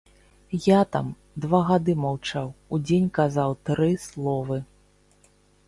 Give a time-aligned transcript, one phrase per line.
[0.67, 1.07] Я там
[1.43, 4.57] два гады маўчаў, у дзень казаў тры словы.